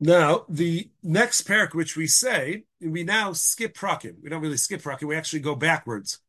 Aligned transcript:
Now, 0.00 0.44
the 0.48 0.90
next 1.02 1.46
parak 1.46 1.74
which 1.74 1.96
we 1.96 2.06
say, 2.06 2.64
we 2.80 3.02
now 3.02 3.32
skip 3.32 3.76
prakim. 3.76 4.22
We 4.22 4.30
don't 4.30 4.42
really 4.42 4.56
skip 4.56 4.82
prakim. 4.82 5.08
We 5.08 5.16
actually 5.16 5.40
go 5.40 5.56
backwards. 5.56 6.20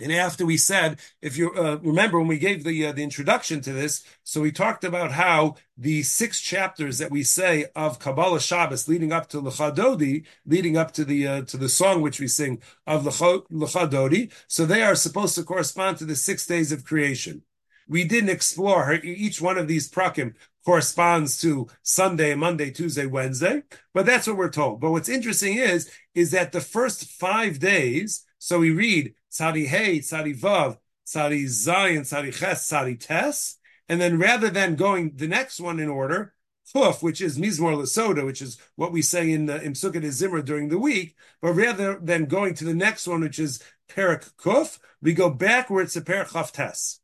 And 0.00 0.12
after 0.12 0.46
we 0.46 0.56
said, 0.56 0.98
if 1.20 1.36
you 1.36 1.52
uh, 1.52 1.78
remember 1.82 2.18
when 2.18 2.28
we 2.28 2.38
gave 2.38 2.64
the 2.64 2.86
uh, 2.86 2.92
the 2.92 3.02
introduction 3.02 3.60
to 3.62 3.72
this, 3.72 4.02
so 4.24 4.40
we 4.40 4.50
talked 4.50 4.84
about 4.84 5.12
how 5.12 5.56
the 5.76 6.02
six 6.02 6.40
chapters 6.40 6.96
that 6.98 7.10
we 7.10 7.22
say 7.22 7.66
of 7.76 7.98
Kabbalah 7.98 8.40
Shabbos 8.40 8.88
leading 8.88 9.12
up 9.12 9.28
to 9.30 9.42
Lechadodi, 9.42 10.24
leading 10.46 10.78
up 10.78 10.92
to 10.92 11.04
the 11.04 11.26
uh, 11.26 11.42
to 11.42 11.58
the 11.58 11.68
song 11.68 12.00
which 12.00 12.18
we 12.18 12.28
sing 12.28 12.62
of 12.86 13.04
Lechadodi, 13.04 14.32
so 14.46 14.64
they 14.64 14.82
are 14.82 14.94
supposed 14.94 15.34
to 15.34 15.42
correspond 15.42 15.98
to 15.98 16.06
the 16.06 16.16
six 16.16 16.46
days 16.46 16.72
of 16.72 16.84
creation. 16.84 17.42
We 17.86 18.04
didn't 18.04 18.30
explore 18.30 18.94
each 19.02 19.40
one 19.40 19.58
of 19.58 19.66
these 19.66 19.90
prakim 19.90 20.34
corresponds 20.64 21.40
to 21.40 21.68
Sunday, 21.82 22.34
Monday, 22.34 22.70
Tuesday, 22.70 23.06
Wednesday, 23.06 23.62
but 23.94 24.06
that's 24.06 24.26
what 24.26 24.36
we're 24.36 24.50
told. 24.50 24.80
But 24.80 24.90
what's 24.90 25.08
interesting 25.08 25.56
is 25.56 25.90
is 26.14 26.32
that 26.32 26.52
the 26.52 26.60
first 26.60 27.10
five 27.10 27.58
days, 27.58 28.24
so 28.38 28.58
we 28.58 28.70
read 28.70 29.14
Tzadi 29.32 29.66
Hey, 29.66 30.00
Tzadi 30.00 30.38
Vav, 30.38 30.78
Tzadi 31.06 31.44
Zayin, 31.44 32.00
Tzadi 32.00 32.32
Ches, 32.34 32.70
Tzadi 32.70 32.98
Tes. 32.98 33.56
And 33.88 34.00
then 34.00 34.18
rather 34.18 34.50
than 34.50 34.76
going 34.76 35.12
the 35.16 35.26
next 35.26 35.60
one 35.60 35.80
in 35.80 35.88
order, 35.88 36.34
Kuf, 36.74 37.02
which 37.02 37.20
is 37.20 37.38
Mizmor 37.38 37.76
Lasoda, 37.76 38.24
which 38.24 38.40
is 38.40 38.58
what 38.76 38.92
we 38.92 39.02
say 39.02 39.32
in, 39.32 39.50
uh, 39.50 39.56
in 39.56 39.72
Pesukei 39.72 40.00
D'Zimra 40.00 40.44
during 40.44 40.68
the 40.68 40.78
week, 40.78 41.16
but 41.42 41.54
rather 41.54 41.98
than 41.98 42.26
going 42.26 42.54
to 42.54 42.64
the 42.64 42.74
next 42.74 43.08
one, 43.08 43.22
which 43.22 43.38
is 43.38 43.62
Perak 43.88 44.24
Kuf, 44.36 44.78
we 45.02 45.12
go 45.12 45.30
backwards 45.30 45.94
to 45.94 46.00
Perak 46.00 46.30
Tes. 46.52 46.99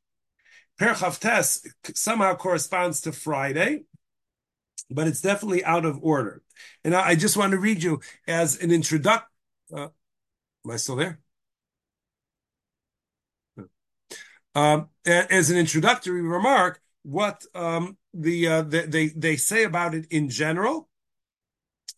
Perak 0.79 0.99
Tes 1.19 1.67
somehow 1.95 2.35
corresponds 2.35 3.01
to 3.03 3.13
Friday, 3.13 3.85
but 4.91 5.07
it's 5.07 5.21
definitely 5.21 5.65
out 5.65 5.85
of 5.85 5.99
order. 6.03 6.43
And 6.85 6.95
I, 6.95 7.09
I 7.09 7.15
just 7.15 7.37
want 7.37 7.53
to 7.53 7.59
read 7.59 7.83
you 7.83 8.01
as 8.27 8.61
an 8.61 8.71
introduction. 8.71 9.29
Uh, 9.75 9.89
am 10.65 10.71
I 10.71 10.77
still 10.77 10.97
there? 10.97 11.21
um, 14.57 14.89
as 15.05 15.51
an 15.51 15.59
introductory 15.59 16.23
remark, 16.23 16.81
what 17.03 17.45
um, 17.55 17.99
the, 18.15 18.49
uh, 18.49 18.63
the, 18.63 18.81
they 18.89 19.09
they 19.09 19.37
say 19.37 19.65
about 19.65 19.95
it 19.95 20.07
in 20.11 20.31
general, 20.31 20.89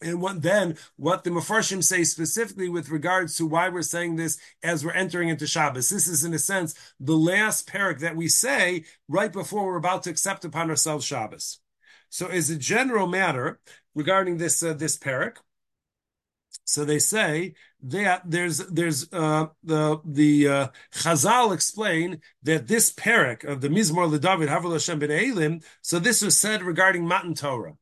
and 0.00 0.20
what 0.20 0.42
then 0.42 0.77
what 0.96 1.24
the 1.24 1.30
Mefarshim 1.30 1.82
say 1.82 2.04
specifically 2.04 2.68
with 2.68 2.91
regards 2.91 3.36
to 3.36 3.46
why 3.46 3.68
we're 3.68 3.82
saying 3.82 4.16
this 4.16 4.38
as 4.62 4.84
we're 4.84 4.92
entering 4.92 5.28
into 5.28 5.46
Shabbos. 5.46 5.91
This 5.91 6.08
is 6.08 6.24
in 6.24 6.34
a 6.34 6.38
sense 6.38 6.74
the 7.00 7.16
last 7.16 7.68
parak 7.68 8.00
that 8.00 8.16
we 8.16 8.28
say 8.28 8.84
right 9.08 9.32
before 9.32 9.66
we're 9.66 9.76
about 9.76 10.04
to 10.04 10.10
accept 10.10 10.44
upon 10.44 10.70
ourselves 10.70 11.04
Shabbos. 11.04 11.58
So, 12.10 12.28
as 12.28 12.48
a 12.48 12.56
general 12.56 13.06
matter 13.06 13.60
regarding 13.94 14.38
this 14.38 14.62
uh, 14.62 14.72
this 14.72 14.96
parak, 14.98 15.36
so 16.64 16.84
they 16.84 16.98
say 16.98 17.54
that 17.82 18.22
there's 18.26 18.58
there's 18.58 19.12
uh, 19.12 19.46
the 19.62 20.00
the 20.04 20.48
uh, 20.48 20.69
Chazal 20.92 21.52
explain 21.52 22.20
that 22.42 22.69
this 22.69 22.92
parak 22.92 23.44
of 23.44 23.60
the 23.60 23.69
Mizmor 23.69 24.10
LeDavid 24.10 24.48
Havel 24.48 24.72
Hashem 24.72 24.98
Ben 24.98 25.10
Elim. 25.10 25.60
So 25.82 25.98
this 25.98 26.22
was 26.22 26.38
said 26.38 26.62
regarding 26.62 27.06
Matan 27.06 27.34
Torah. 27.34 27.74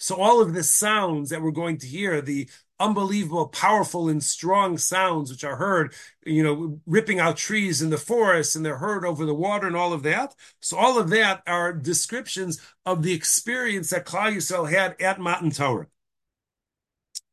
So 0.00 0.16
all 0.16 0.40
of 0.40 0.54
the 0.54 0.62
sounds 0.62 1.28
that 1.28 1.42
we're 1.42 1.50
going 1.50 1.76
to 1.78 1.86
hear, 1.86 2.22
the 2.22 2.48
unbelievable, 2.80 3.48
powerful, 3.48 4.08
and 4.08 4.24
strong 4.24 4.78
sounds 4.78 5.30
which 5.30 5.44
are 5.44 5.56
heard, 5.56 5.92
you 6.24 6.42
know, 6.42 6.80
ripping 6.86 7.20
out 7.20 7.36
trees 7.36 7.82
in 7.82 7.90
the 7.90 7.98
forest, 7.98 8.56
and 8.56 8.64
they're 8.64 8.78
heard 8.78 9.04
over 9.04 9.26
the 9.26 9.34
water, 9.34 9.66
and 9.66 9.76
all 9.76 9.92
of 9.92 10.02
that. 10.02 10.34
So 10.60 10.78
all 10.78 10.98
of 10.98 11.10
that 11.10 11.42
are 11.46 11.74
descriptions 11.74 12.60
of 12.86 13.02
the 13.02 13.12
experience 13.12 13.90
that 13.90 14.06
Klal 14.06 14.34
Yisrael 14.34 14.70
had 14.70 14.96
at 15.00 15.20
Matan 15.20 15.50
Torah. 15.50 15.88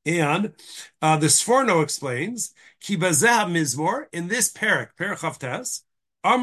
And 0.05 0.53
uh, 1.01 1.17
the 1.17 1.27
Sforno 1.27 1.81
explains, 1.81 2.53
Kibazah 2.83 3.45
mizmor, 3.49 4.07
in 4.11 4.27
this 4.27 4.51
parak, 4.51 4.89
parak 4.99 5.19
Chavtes, 5.19 5.83
So 6.27 6.33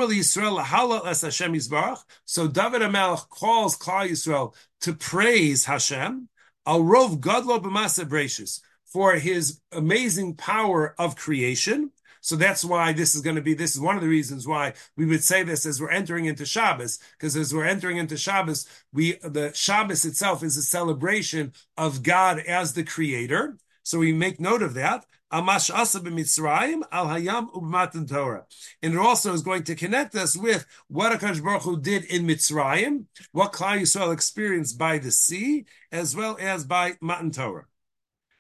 David 2.49 2.81
HaMelech 2.81 3.29
calls 3.29 3.77
Klal 3.77 4.09
Yisrael 4.09 4.55
to 4.81 4.95
praise 4.95 5.67
Hashem, 5.67 6.31
al 6.67 6.81
rov 6.81 7.21
gadlo 7.21 7.63
b'masa 7.63 8.61
for 8.87 9.13
his 9.17 9.61
amazing 9.73 10.37
power 10.37 10.95
of 10.99 11.17
creation. 11.17 11.91
So 12.23 12.35
that's 12.37 12.65
why 12.65 12.95
this 12.95 13.15
is 13.15 13.21
going 13.21 13.37
to 13.37 13.43
be, 13.43 13.53
this 13.53 13.75
is 13.75 13.81
one 13.81 13.97
of 13.97 14.01
the 14.01 14.09
reasons 14.09 14.49
why 14.49 14.73
we 14.97 15.05
would 15.05 15.23
say 15.23 15.43
this 15.43 15.67
as 15.67 15.83
we're 15.83 15.91
entering 15.91 16.25
into 16.25 16.47
Shabbos, 16.47 16.99
because 17.19 17.37
as 17.37 17.53
we're 17.53 17.67
entering 17.67 17.99
into 17.99 18.17
Shabbos, 18.17 18.67
we, 18.91 19.19
the 19.23 19.53
Shabbos 19.53 20.07
itself 20.07 20.43
is 20.43 20.57
a 20.57 20.63
celebration 20.63 21.53
of 21.77 22.03
God 22.03 22.39
as 22.39 22.73
the 22.73 22.85
creator. 22.85 23.59
So 23.83 23.99
we 23.99 24.15
make 24.15 24.41
note 24.41 24.63
of 24.63 24.73
that. 24.75 25.05
Amash 25.35 25.69
asa 25.75 25.99
b'mitzrayim 25.99 26.83
al 26.93 27.07
hayam 27.07 27.51
u'b'matan 27.53 28.09
Torah. 28.09 28.45
And 28.83 28.95
it 28.95 29.01
also 29.01 29.33
is 29.33 29.43
going 29.43 29.65
to 29.65 29.75
connect 29.75 30.15
us 30.15 30.37
with 30.37 30.65
what 30.87 31.19
Akash 31.19 31.43
Baruch 31.43 31.63
Hu 31.63 31.81
did 31.81 32.05
in 32.05 32.25
Mitzrayim, 32.25 33.07
what 33.33 33.53
Klal 33.53 33.81
Yisrael 33.81 34.13
experienced 34.13 34.79
by 34.79 34.99
the 34.99 35.11
sea, 35.11 35.65
as 35.91 36.15
well 36.15 36.37
as 36.41 36.65
by 36.65 36.97
Matan 37.01 37.33
Torah. 37.33 37.67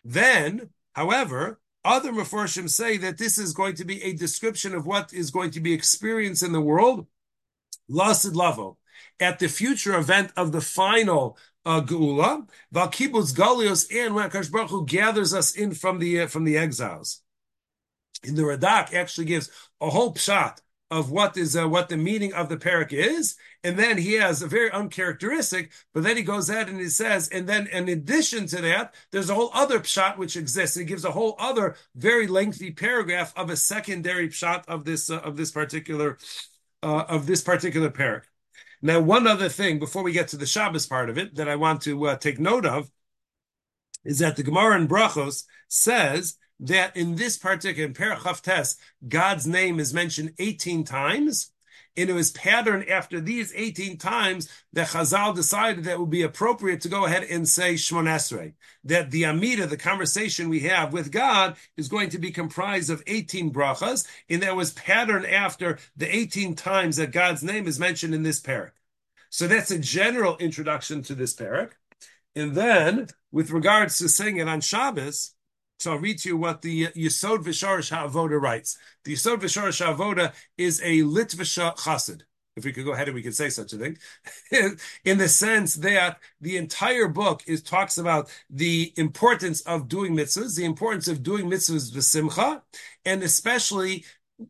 Then, 0.05 0.71
however, 0.93 1.59
other 1.84 2.12
Mefarshim 2.12 2.71
say 2.71 2.97
that 2.99 3.19
this 3.19 3.38
is 3.38 3.53
going 3.55 3.75
to 3.75 3.84
be 3.84 4.00
a 4.05 4.12
description 4.12 4.72
of 4.72 4.87
what 4.87 5.12
is 5.12 5.32
going 5.32 5.50
to 5.50 5.61
be 5.61 5.72
experienced 5.72 6.44
in 6.44 6.53
the 6.53 6.61
world, 6.61 7.09
Lasid 7.91 8.37
Lavo, 8.37 8.78
at 9.19 9.41
the 9.41 9.49
future 9.49 9.99
event 9.99 10.31
of 10.37 10.53
the 10.53 10.61
final 10.61 11.37
uh, 11.66 11.80
Geula, 11.80 12.48
Valkibutz 12.75 13.34
Galios, 13.34 13.86
and 13.94 14.14
when 14.14 14.28
Akash 14.28 14.50
Baruch 14.50 14.70
Hu 14.70 14.84
gathers 14.86 15.32
us 15.32 15.54
in 15.54 15.72
from 15.72 15.98
the 15.98 16.22
uh, 16.22 16.26
from 16.26 16.44
the 16.44 16.56
exiles. 16.56 17.22
In 18.22 18.34
the 18.34 18.42
Radak 18.42 18.94
actually 18.94 19.26
gives 19.26 19.50
a 19.80 19.91
whole 19.91 20.14
pshat 20.14 20.58
of 20.91 21.10
what 21.10 21.36
is 21.36 21.56
uh, 21.56 21.69
what 21.69 21.88
the 21.88 21.97
meaning 21.97 22.32
of 22.34 22.48
the 22.48 22.56
parak 22.56 22.92
is, 22.92 23.36
and 23.62 23.78
then 23.78 23.98
he 23.98 24.14
has 24.14 24.42
a 24.42 24.47
very 24.47 24.70
uncharacteristic. 24.70 25.72
But 25.92 26.04
then 26.04 26.16
he 26.16 26.22
goes 26.22 26.48
ahead 26.48 26.69
and 26.69 26.78
he 26.78 26.88
says, 26.88 27.28
and 27.28 27.48
then 27.48 27.66
in 27.69 27.88
addition 27.88 28.46
to 28.48 28.60
that, 28.60 28.94
there's 29.10 29.31
a 29.31 29.34
whole 29.34 29.50
other 29.54 29.81
pshat 29.81 30.19
which 30.19 30.36
exists. 30.36 30.76
And 30.76 30.86
he 30.86 30.88
gives 30.88 31.04
a 31.04 31.10
whole 31.10 31.34
other 31.38 31.76
very 31.96 32.26
lengthy 32.26 32.70
paragraph 32.70 33.32
of 33.36 33.50
a 33.50 33.56
secondary 33.56 34.28
pshat 34.28 34.64
of 34.69 34.84
this 34.84 35.10
uh, 35.10 35.19
of 35.19 35.36
this 35.36 35.50
particular 35.50 36.19
uh, 36.82 37.04
of 37.08 37.26
this 37.26 37.42
particular 37.42 37.91
parak. 37.91 38.22
Now, 38.84 39.00
one 39.00 39.27
other 39.27 39.49
thing 39.49 39.78
before 39.78 40.03
we 40.03 40.12
get 40.12 40.28
to 40.28 40.37
the 40.37 40.45
Shabbos 40.45 40.87
part 40.87 41.09
of 41.09 41.17
it 41.17 41.37
that 41.37 41.49
I 41.49 41.56
want 41.56 41.81
to 41.83 42.06
uh, 42.06 42.17
take 42.17 42.39
note 42.39 42.67
of 42.67 42.91
is 44.05 44.19
that 44.19 44.37
the 44.37 44.43
Gemara 44.43 44.77
in 44.78 44.87
Brachos 44.87 45.45
says 45.69 46.34
that 46.61 46.94
in 46.94 47.15
this 47.15 47.39
particular 47.39 47.89
in 47.89 47.94
Perachaftes, 47.94 48.77
God's 49.09 49.47
name 49.47 49.81
is 49.81 49.94
mentioned 49.94 50.34
18 50.39 50.84
times. 50.84 51.50
And 51.97 52.10
it 52.10 52.12
was 52.12 52.32
patterned 52.32 52.88
after 52.88 53.21
these 53.21 53.53
18 53.55 53.99
times 53.99 54.49
that 54.72 54.88
Chazal 54.88 55.34
decided 55.34 55.84
that 55.84 55.93
it 55.93 56.00
would 56.00 56.10
be 56.10 56.22
appropriate 56.22 56.81
to 56.81 56.88
go 56.88 57.05
ahead 57.05 57.22
and 57.25 57.49
say 57.49 57.75
Shmonesrei. 57.75 58.55
That 58.84 59.10
the 59.10 59.27
Amida, 59.27 59.66
the 59.66 59.77
conversation 59.77 60.49
we 60.49 60.60
have 60.60 60.93
with 60.93 61.12
God, 61.12 61.56
is 61.77 61.88
going 61.88 62.10
to 62.10 62.19
be 62.19 62.32
comprised 62.32 62.91
of 62.91 63.03
18 63.06 63.53
brachas, 63.53 64.06
and 64.28 64.43
that 64.43 64.56
was 64.56 64.72
patterned 64.72 65.27
after 65.27 65.78
the 65.97 66.15
18 66.15 66.56
times 66.56 66.97
that 66.97 67.12
God's 67.12 67.44
name 67.44 67.69
is 67.69 67.78
mentioned 67.78 68.15
in 68.15 68.25
this 68.25 68.41
parak. 68.41 68.72
So 69.31 69.47
that's 69.47 69.71
a 69.71 69.78
general 69.78 70.37
introduction 70.38 71.03
to 71.05 71.15
this 71.15 71.34
parak. 71.34 71.72
And 72.37 72.55
then, 72.55 73.09
with 73.31 73.50
regards 73.50 73.99
to 73.99 74.09
saying 74.09 74.38
it 74.38 74.49
on 74.49 74.61
Shabbos, 74.61 75.34
so 75.84 75.93
I'll 75.93 75.99
read 75.99 76.19
to 76.21 76.31
you 76.31 76.39
what 76.39 76.62
the 76.62 76.87
Yesod 76.87 77.45
V'Shoresh 77.45 77.95
HaAvodah 77.95 78.41
writes. 78.41 78.78
The 79.05 79.12
Yesod 79.12 79.41
V'Shoresh 79.41 79.84
HaAvodah 79.84 80.33
is 80.56 80.81
a 80.81 81.00
Litvisha 81.00 81.77
Chassid. 81.77 82.22
If 82.56 82.65
we 82.65 82.72
could 82.72 82.87
go 82.87 82.93
ahead 82.93 83.09
and 83.09 83.15
we 83.15 83.21
could 83.21 83.34
say 83.34 83.50
such 83.50 83.75
a 83.75 83.77
thing, 83.77 83.99
in 85.05 85.19
the 85.19 85.28
sense 85.28 85.75
that 85.75 86.21
the 86.41 86.56
entire 86.56 87.06
book 87.06 87.43
is 87.47 87.62
talks 87.62 87.99
about 87.99 88.31
the 88.49 88.94
importance 88.97 89.61
of 89.62 89.88
doing 89.88 90.17
mitzvahs, 90.17 90.56
the 90.56 90.64
importance 90.64 91.06
of 91.06 91.23
doing 91.23 91.50
mitzvahs 91.50 91.94
with 91.94 92.05
simcha, 92.05 92.62
and 93.05 93.23
especially 93.23 94.06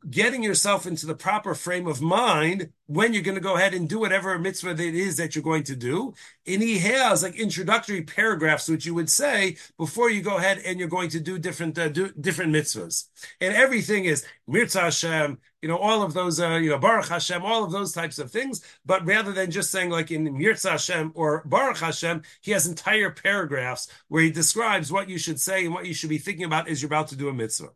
getting 0.08 0.42
yourself 0.42 0.86
into 0.86 1.06
the 1.06 1.14
proper 1.14 1.54
frame 1.54 1.86
of 1.86 2.00
mind 2.00 2.70
when 2.86 3.12
you're 3.12 3.22
going 3.22 3.34
to 3.34 3.40
go 3.40 3.56
ahead 3.56 3.75
and 3.75 3.88
do 3.88 3.98
whatever 3.98 4.38
mitzvah 4.38 4.70
it 4.70 4.81
is 4.94 5.16
that 5.19 5.34
you're 5.34 5.44
going 5.44 5.62
to 5.62 5.76
do. 5.76 6.14
And 6.46 6.62
he 6.62 6.78
has 6.78 7.22
like 7.22 7.38
introductory 7.38 8.02
paragraphs, 8.02 8.69
which 8.69 8.86
you 8.86 8.94
would 8.94 9.10
say 9.10 9.56
before 9.78 10.10
you 10.10 10.22
go 10.22 10.38
ahead 10.38 10.58
and 10.64 10.78
you're 10.78 10.88
going 10.88 11.10
to 11.10 11.20
do 11.20 11.38
different 11.38 11.78
uh, 11.78 11.88
do 11.88 12.10
different 12.19 12.52
mitzvahs. 12.52 13.08
And 13.40 13.54
everything 13.54 14.06
is 14.06 14.25
Mirza 14.46 14.81
Hashem, 14.81 15.38
you 15.60 15.69
know, 15.69 15.78
all 15.78 16.02
of 16.02 16.14
those, 16.14 16.40
uh, 16.40 16.54
you 16.54 16.70
know, 16.70 16.78
Baruch 16.78 17.08
Hashem, 17.08 17.44
all 17.44 17.62
of 17.62 17.72
those 17.72 17.92
types 17.92 18.19
of 18.19 18.31
things. 18.31 18.62
But 18.86 19.04
rather 19.06 19.32
than 19.32 19.50
just 19.50 19.70
saying 19.70 19.90
like 19.90 20.10
in 20.10 20.36
Mirza 20.36 20.70
Hashem 20.70 21.12
or 21.14 21.42
Baruch 21.44 21.78
Hashem, 21.78 22.22
he 22.40 22.52
has 22.52 22.66
entire 22.66 23.10
paragraphs 23.10 23.88
where 24.08 24.22
he 24.22 24.31
describes 24.31 24.90
what 24.90 25.10
you 25.10 25.19
should 25.19 25.40
say 25.40 25.66
and 25.66 25.75
what 25.75 25.86
you 25.86 25.92
should 25.92 26.10
be 26.10 26.19
thinking 26.19 26.46
about 26.46 26.69
as 26.69 26.81
you're 26.81 26.88
about 26.88 27.08
to 27.08 27.16
do 27.16 27.28
a 27.28 27.34
mitzvah. 27.34 27.69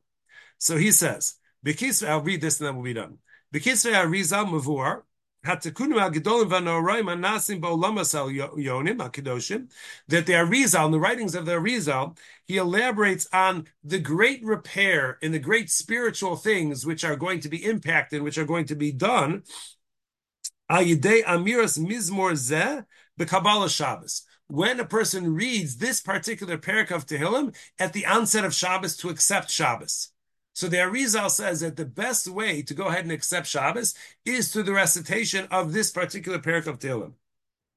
So 0.59 0.77
he 0.77 0.91
says, 0.91 1.35
I'll 1.65 2.23
read 2.23 2.41
this 2.41 2.61
and 2.61 2.67
then 2.67 2.77
we'll 2.77 2.85
be 2.85 2.95
done. 2.95 3.19
Bekisvei 3.53 3.93
Arizal 3.95 4.47
Mavur, 4.47 5.03
that 5.45 5.63
the 5.63 5.71
Arizal, 10.33 10.85
in 10.87 10.91
the 10.91 10.99
writings 10.99 11.35
of 11.35 11.47
the 11.47 11.53
Arizal, 11.53 12.19
he 12.45 12.57
elaborates 12.57 13.29
on 13.33 13.67
the 13.85 14.01
great 14.01 14.45
repair 14.45 15.17
and 15.23 15.33
the 15.33 15.39
great 15.39 15.71
spiritual 15.71 16.37
things 16.37 16.85
which 16.85 17.05
are 17.05 17.17
going 17.17 17.41
to 17.41 17.49
be 17.49 17.65
impacted, 17.65 18.21
which 18.21 18.37
are 18.37 18.45
going 18.45 18.67
to 18.67 18.75
be 18.75 18.91
done. 18.93 19.45
Amiras 20.71 21.79
Mizmor 21.79 22.33
Zeh, 22.33 22.85
the 23.17 23.27
Kabbalah 23.27 23.71
Shabbos 23.71 24.27
when 24.49 24.81
a 24.81 24.85
person 24.85 25.35
reads 25.35 25.77
this 25.77 26.01
particular 26.01 26.57
parak 26.57 26.91
of 26.91 27.07
Tehillim 27.07 27.55
at 27.79 27.93
the 27.93 28.07
onset 28.07 28.45
of 28.45 28.55
Shabbos 28.55 28.97
to 28.97 29.11
accept 29.11 29.51
Shabbos. 29.51 30.11
So 30.59 30.67
the 30.67 30.79
Arizal 30.79 31.31
says 31.31 31.61
that 31.61 31.77
the 31.77 31.85
best 31.85 32.27
way 32.27 32.63
to 32.63 32.75
go 32.75 32.87
ahead 32.87 33.05
and 33.05 33.13
accept 33.13 33.47
Shabbos 33.47 33.95
is 34.25 34.53
through 34.53 34.65
the 34.65 34.73
recitation 34.73 35.47
of 35.53 35.73
this 35.73 35.93
particular 35.93 36.41
parak 36.41 36.67
of 36.67 36.81
Tehillim. 36.81 37.13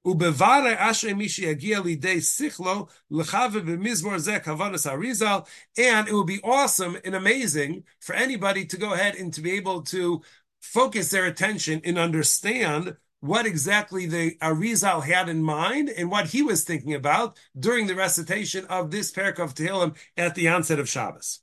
Ubevare 0.04 0.76
ashrei 0.76 1.14
mishi 1.14 1.44
yagia 1.44 1.84
lidei 1.84 2.18
sichlo 2.18 2.90
lechave 3.12 3.62
b'mizmor 3.62 4.18
zeh 4.18 4.44
kavanas 4.44 4.92
Arizal, 4.92 5.48
and 5.78 6.08
it 6.08 6.12
will 6.12 6.24
be 6.24 6.42
awesome 6.44 6.98
and 7.06 7.14
amazing 7.14 7.84
for 8.00 8.16
anybody 8.16 8.66
to 8.66 8.78
go 8.78 8.94
ahead 8.94 9.14
and 9.14 9.32
to 9.36 9.42
be 9.42 9.52
able 9.52 9.84
to 9.84 10.24
focus 10.60 11.12
their 11.12 11.28
attention 11.28 11.82
and 11.86 12.00
understand 12.00 12.98
what 13.20 13.46
exactly 13.46 14.08
the 14.08 14.36
Arizal 14.42 15.04
had 15.04 15.30
in 15.30 15.44
mind 15.44 15.90
and 15.90 16.10
what 16.10 16.30
he 16.30 16.42
was 16.42 16.64
thinking 16.64 16.96
about 16.96 17.38
during 17.60 17.86
the 17.86 17.94
recitation 17.94 18.66
of 18.72 18.90
this 18.90 19.12
parak 19.12 19.38
of 19.38 19.54
Tehillim 19.54 19.96
at 20.18 20.34
the 20.34 20.48
onset 20.48 20.80
of 20.80 20.90
Shabbos. 20.90 21.42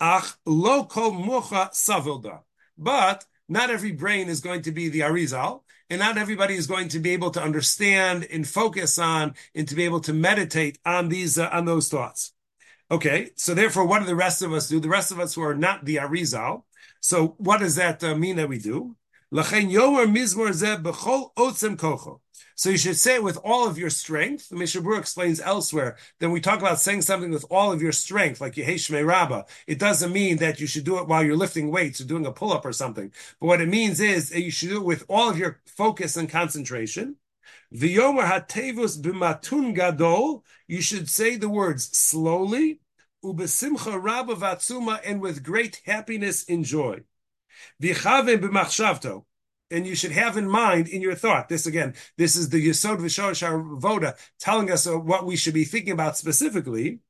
Ach 0.00 0.36
lo 0.46 0.84
kol 0.84 1.12
mucha 1.12 1.70
savilda. 1.72 2.40
But 2.78 3.26
not 3.48 3.70
every 3.70 3.92
brain 3.92 4.28
is 4.28 4.40
going 4.40 4.62
to 4.62 4.72
be 4.72 4.88
the 4.88 5.00
Arizal, 5.00 5.62
and 5.90 5.98
not 5.98 6.16
everybody 6.16 6.54
is 6.54 6.66
going 6.66 6.88
to 6.88 7.00
be 7.00 7.10
able 7.10 7.30
to 7.32 7.42
understand 7.42 8.26
and 8.30 8.46
focus 8.48 8.98
on 8.98 9.34
and 9.54 9.68
to 9.68 9.74
be 9.74 9.84
able 9.84 10.00
to 10.00 10.12
meditate 10.12 10.78
on 10.86 11.08
these 11.08 11.38
uh, 11.38 11.50
on 11.52 11.64
those 11.64 11.88
thoughts. 11.88 12.32
Okay, 12.90 13.30
so 13.36 13.54
therefore, 13.54 13.86
what 13.86 14.00
do 14.00 14.06
the 14.06 14.16
rest 14.16 14.42
of 14.42 14.52
us 14.52 14.68
do? 14.68 14.80
The 14.80 14.88
rest 14.88 15.12
of 15.12 15.20
us 15.20 15.34
who 15.34 15.42
are 15.42 15.54
not 15.54 15.84
the 15.84 15.96
Arizal. 15.96 16.62
So, 17.00 17.34
what 17.38 17.60
does 17.60 17.76
that 17.76 18.02
uh, 18.02 18.14
mean 18.14 18.36
that 18.36 18.48
we 18.48 18.58
do? 18.58 18.96
So 22.54 22.70
you 22.70 22.76
should 22.76 22.96
say 22.98 23.14
it 23.14 23.22
with 23.22 23.38
all 23.44 23.66
of 23.66 23.78
your 23.78 23.90
strength. 23.90 24.48
The 24.48 24.56
Mishnah 24.56 24.82
Berurah 24.82 24.98
explains 24.98 25.40
elsewhere 25.40 25.96
that 26.18 26.30
we 26.30 26.40
talk 26.40 26.60
about 26.60 26.80
saying 26.80 27.02
something 27.02 27.30
with 27.30 27.44
all 27.50 27.72
of 27.72 27.80
your 27.80 27.92
strength, 27.92 28.40
like 28.40 28.54
Yehei 28.54 28.74
Shmei 28.74 29.06
Rabbah. 29.06 29.44
It 29.66 29.78
doesn't 29.78 30.12
mean 30.12 30.36
that 30.38 30.60
you 30.60 30.66
should 30.66 30.84
do 30.84 30.98
it 30.98 31.08
while 31.08 31.24
you're 31.24 31.36
lifting 31.36 31.70
weights 31.70 32.00
or 32.00 32.04
doing 32.04 32.26
a 32.26 32.32
pull-up 32.32 32.64
or 32.64 32.72
something. 32.72 33.12
But 33.40 33.46
what 33.46 33.60
it 33.60 33.68
means 33.68 34.00
is 34.00 34.30
that 34.30 34.42
you 34.42 34.50
should 34.50 34.68
do 34.68 34.76
it 34.76 34.84
with 34.84 35.04
all 35.08 35.30
of 35.30 35.38
your 35.38 35.60
focus 35.66 36.16
and 36.16 36.28
concentration. 36.28 37.16
V'yomer 37.74 38.24
hatevus 38.24 39.00
b'matun 39.00 39.74
gadol. 39.74 40.44
You 40.66 40.82
should 40.82 41.08
say 41.08 41.36
the 41.36 41.48
words 41.48 41.96
slowly, 41.96 42.80
ubesimcha 43.24 44.02
rabba 44.02 44.34
vatsuma, 44.34 45.00
and 45.04 45.20
with 45.20 45.42
great 45.42 45.80
happiness 45.86 46.44
and 46.48 46.64
joy. 46.64 47.00
V'chavim 47.82 48.40
b'machshavto 48.40 49.24
and 49.70 49.86
you 49.86 49.94
should 49.94 50.12
have 50.12 50.36
in 50.36 50.48
mind 50.48 50.88
in 50.88 51.00
your 51.00 51.14
thought. 51.14 51.48
This 51.48 51.66
again, 51.66 51.94
this 52.16 52.36
is 52.36 52.48
the 52.48 52.68
Yesod 52.68 52.98
V'Shor 52.98 53.80
Voda 53.80 54.16
telling 54.38 54.70
us 54.70 54.86
what 54.86 55.26
we 55.26 55.36
should 55.36 55.54
be 55.54 55.64
thinking 55.64 55.92
about 55.92 56.16
specifically. 56.16 57.00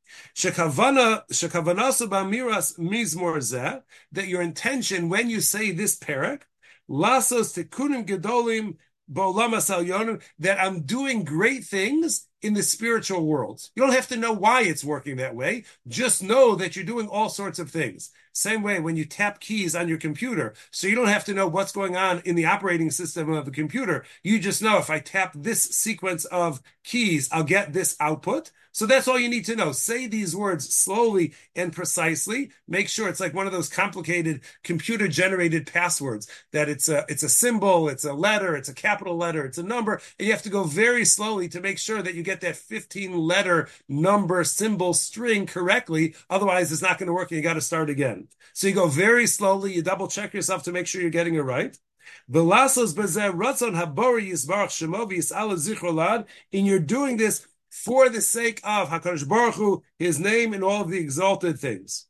That 4.13 4.27
your 4.27 4.43
intention 4.43 5.09
when 5.09 5.31
you 5.31 5.41
say 5.41 5.71
this 5.71 5.99
parak, 5.99 6.43
Lasos 6.89 7.55
Tekunim 7.57 8.05
Gedolim 8.07 8.77
that 9.13 10.59
I'm 10.61 10.83
doing 10.83 11.25
great 11.25 11.65
things 11.65 12.27
in 12.43 12.55
the 12.55 12.63
spiritual 12.63 13.27
world. 13.27 13.69
You 13.75 13.83
don't 13.83 13.95
have 13.95 14.09
to 14.09 14.17
know 14.17 14.33
why 14.33 14.63
it's 14.63 14.85
working 14.85 15.17
that 15.17 15.35
way. 15.35 15.65
Just 15.87 16.23
know 16.23 16.55
that 16.55 16.75
you're 16.75 16.85
doing 16.85 17.09
all 17.09 17.29
sorts 17.29 17.59
of 17.59 17.71
things. 17.71 18.11
Same 18.33 18.63
way 18.63 18.81
when 18.81 18.97
you 18.97 19.05
tap 19.05 19.41
keys 19.41 19.75
on 19.75 19.89
your 19.89 19.99
computer. 19.99 20.55
So 20.71 20.87
you 20.87 20.95
don't 20.95 21.09
have 21.09 21.25
to 21.27 21.35
know 21.35 21.49
what's 21.49 21.73
going 21.73 21.97
on 21.97 22.23
in 22.25 22.37
the 22.37 22.47
operating 22.47 22.91
system 22.91 23.31
of 23.33 23.45
the 23.45 23.51
computer. 23.51 24.05
You 24.23 24.39
just 24.39 24.63
know 24.63 24.79
if 24.79 24.89
I 24.89 25.01
tap 25.01 25.33
this 25.35 25.63
sequence 25.63 26.25
of 26.27 26.63
keys, 26.85 27.29
I'll 27.33 27.45
get 27.45 27.73
this 27.73 27.97
output. 28.01 28.53
So 28.73 28.87
that's 28.87 29.09
all 29.09 29.19
you 29.19 29.29
need 29.29 29.45
to 29.47 29.57
know. 29.57 29.73
Say 29.73 30.07
these 30.07 30.35
words 30.37 30.75
slowly 30.75 31.35
and 31.57 31.73
precisely. 31.73 32.51
Make 32.69 32.89
sure 32.89 33.09
it's 33.09 33.21
like 33.21 33.35
one 33.35 33.47
of 33.47 33.53
those 33.53 33.69
complicated 33.69 34.43
computer 34.63 35.09
generated 35.09 35.67
passwords 35.67 36.29
that 36.53 36.69
it's 36.69 36.89
a, 36.89 37.05
it's 37.09 37.23
a 37.23 37.29
symbol, 37.29 37.89
it's 37.89 38.05
a 38.05 38.13
letter, 38.13 38.57
it's 38.57 38.69
a 38.69 38.75
capital 38.75 39.17
letter, 39.17 39.45
it's 39.45 39.59
a 39.59 39.63
number. 39.63 40.01
And 40.19 40.27
you 40.27 40.33
have 40.33 40.43
to 40.43 40.51
go 40.51 40.65
very 40.65 41.05
slowly 41.05 41.49
to 41.49 41.61
make 41.61 41.79
sure 41.79 42.03
that 42.03 42.15
you 42.15 42.23
get 42.23 42.41
that 42.43 42.57
15 42.57 43.17
letter 43.19 43.69
number 43.89 44.45
symbol 44.45 44.95
string 44.95 45.47
correctly. 45.47 46.15
Otherwise 46.29 46.73
it's 46.73 46.83
not 46.83 46.99
going 46.99 47.09
to 47.09 47.13
work 47.13 47.31
and 47.31 47.37
you 47.39 47.43
got 47.43 47.55
to 47.55 47.61
start 47.61 47.91
again. 47.91 48.29
So 48.53 48.67
you 48.67 48.75
go 48.75 48.87
very 48.87 49.27
slowly. 49.27 49.75
You 49.75 49.83
double 49.83 50.09
check 50.09 50.35
yourself 50.35 50.63
to 50.65 50.73
make 50.73 50.87
sure 50.87 51.01
you're 51.01 51.11
getting 51.11 51.35
it 51.35 51.41
right. 51.41 51.77
And 56.53 56.67
you're 56.67 56.79
doing 56.81 57.17
this 57.17 57.47
for 57.71 58.09
the 58.09 58.21
sake 58.21 58.61
of 58.65 58.91
Hakadosh 58.91 59.27
Baruch 59.27 59.55
Hu, 59.55 59.83
His 59.99 60.19
name, 60.19 60.53
and 60.53 60.63
all 60.63 60.83
of 60.83 60.91
the 60.91 60.99
exalted 60.99 61.59
things. 61.59 62.07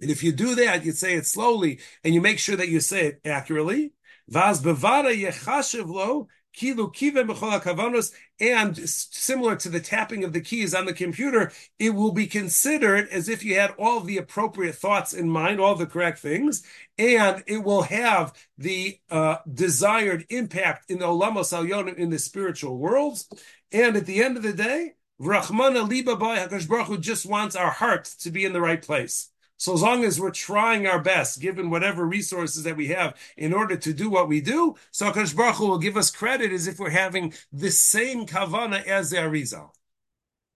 And 0.00 0.10
if 0.10 0.22
you 0.22 0.32
do 0.32 0.54
that, 0.54 0.84
you 0.84 0.92
say 0.92 1.14
it 1.14 1.26
slowly, 1.26 1.80
and 2.04 2.14
you 2.14 2.20
make 2.20 2.38
sure 2.38 2.56
that 2.56 2.68
you 2.68 2.80
say 2.80 3.06
it 3.06 3.20
accurately. 3.24 3.92
Vaz 4.28 4.62
bevara 4.62 5.14
yechashiv 5.14 5.88
lo 5.88 6.28
kilu 6.56 6.92
kavanos, 6.92 8.12
and 8.40 8.88
similar 8.88 9.56
to 9.56 9.68
the 9.68 9.80
tapping 9.80 10.24
of 10.24 10.32
the 10.32 10.40
keys 10.40 10.74
on 10.74 10.86
the 10.86 10.92
computer, 10.92 11.52
it 11.78 11.90
will 11.90 12.12
be 12.12 12.26
considered 12.26 13.08
as 13.08 13.28
if 13.28 13.44
you 13.44 13.54
had 13.54 13.74
all 13.78 14.00
the 14.00 14.18
appropriate 14.18 14.74
thoughts 14.74 15.12
in 15.12 15.28
mind, 15.28 15.60
all 15.60 15.74
the 15.74 15.86
correct 15.86 16.18
things, 16.18 16.62
and 16.98 17.42
it 17.46 17.64
will 17.64 17.82
have 17.82 18.32
the 18.56 18.98
uh, 19.10 19.36
desired 19.52 20.26
impact 20.30 20.90
in 20.90 20.98
the 20.98 21.06
olamos 21.06 21.52
alyonim 21.52 21.96
in 21.96 22.10
the 22.10 22.18
spiritual 22.18 22.78
worlds. 22.78 23.28
And 23.72 23.96
at 23.96 24.06
the 24.06 24.22
end 24.22 24.36
of 24.36 24.42
the 24.42 24.52
day, 24.52 24.92
Rahmana 25.20 25.88
Liba 25.88 26.16
Bai 26.16 26.38
Hakadosh 26.38 26.86
Hu 26.86 26.98
just 26.98 27.26
wants 27.26 27.56
our 27.56 27.70
heart 27.70 28.04
to 28.20 28.30
be 28.30 28.44
in 28.44 28.52
the 28.52 28.60
right 28.60 28.80
place. 28.80 29.30
So 29.58 29.74
as 29.74 29.82
long 29.82 30.04
as 30.04 30.20
we're 30.20 30.30
trying 30.30 30.86
our 30.86 31.00
best, 31.00 31.40
given 31.40 31.68
whatever 31.68 32.06
resources 32.06 32.62
that 32.62 32.76
we 32.76 32.86
have 32.88 33.16
in 33.36 33.52
order 33.52 33.76
to 33.76 33.92
do 33.92 34.08
what 34.08 34.28
we 34.28 34.40
do, 34.40 34.76
so 34.92 35.10
Hakadosh 35.10 35.36
Baruch 35.36 35.56
Hu 35.56 35.66
will 35.66 35.78
give 35.78 35.96
us 35.96 36.10
credit 36.12 36.52
as 36.52 36.68
if 36.68 36.78
we're 36.78 36.90
having 36.90 37.34
the 37.52 37.70
same 37.70 38.24
kavana 38.24 38.84
as 38.86 39.10
the 39.10 39.16
Arizal. 39.16 39.70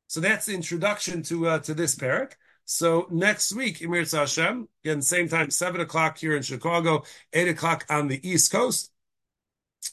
So 0.07 0.21
that's 0.21 0.47
the 0.47 0.55
introduction 0.55 1.23
to 1.25 1.49
uh, 1.49 1.59
to 1.61 1.75
this 1.75 1.97
parak. 1.97 2.33
So 2.65 3.09
next 3.11 3.53
week, 3.55 3.83
Emir 3.83 4.05
Hashem, 4.05 4.69
again, 4.85 5.03
same 5.03 5.29
time, 5.29 5.51
seven 5.51 5.81
o'clock 5.81 6.19
here 6.19 6.37
in 6.37 6.43
Chicago, 6.43 7.03
eight 7.33 7.49
o'clock 7.49 7.85
on 7.91 8.09
the 8.09 8.21
East 8.29 8.53
Coast. 8.53 8.93
So 9.81 9.93